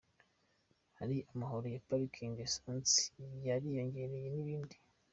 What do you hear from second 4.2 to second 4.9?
n’ibindi".